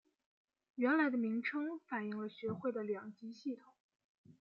[0.73, 3.71] 原来的名称反应了学会的两级系统。